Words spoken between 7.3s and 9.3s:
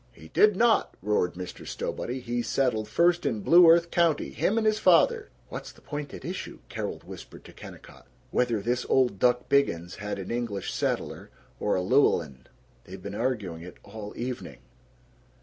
to Kennicott. ("Whether this old